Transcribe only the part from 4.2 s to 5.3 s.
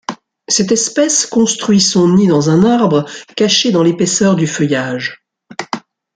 du feuillage.